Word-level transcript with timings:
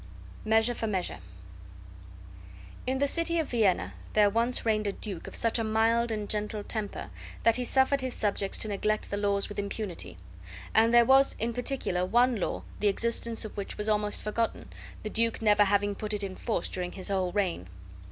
MEASURE 0.45 0.73
FOR 0.73 0.87
MEASURE 0.87 1.19
In 2.87 2.97
the 2.97 3.07
city 3.07 3.37
of 3.37 3.49
Vienna 3.51 3.93
there 4.13 4.31
once 4.31 4.65
reigned 4.65 4.87
a 4.87 4.91
duke 4.91 5.27
of 5.27 5.35
such 5.35 5.59
a 5.59 5.63
mild 5.63 6.09
and 6.09 6.27
gentle 6.27 6.63
temper 6.63 7.11
that 7.43 7.57
he 7.57 7.63
suffered 7.63 8.01
his 8.01 8.15
subjects 8.15 8.57
to 8.57 8.67
neglect 8.67 9.11
the 9.11 9.17
laws 9.17 9.47
with 9.47 9.59
impunity; 9.59 10.17
and 10.73 10.91
there 10.91 11.05
was 11.05 11.35
in 11.37 11.53
particular 11.53 12.03
one 12.03 12.35
law 12.35 12.63
the 12.79 12.87
existence 12.87 13.45
of 13.45 13.55
which 13.55 13.77
was 13.77 13.87
almost 13.87 14.23
forgotten, 14.23 14.69
the 15.03 15.09
duke 15.11 15.39
never 15.39 15.65
having 15.65 15.93
put 15.93 16.15
it 16.15 16.23
in 16.23 16.35
force 16.35 16.67
during 16.67 16.93
his 16.93 17.09
whole 17.09 17.31
reign. 17.33 17.67